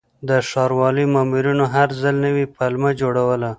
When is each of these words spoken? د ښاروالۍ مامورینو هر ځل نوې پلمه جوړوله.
د 0.27 0.29
ښاروالۍ 0.49 1.05
مامورینو 1.15 1.65
هر 1.75 1.89
ځل 2.01 2.15
نوې 2.25 2.45
پلمه 2.55 2.91
جوړوله. 3.01 3.49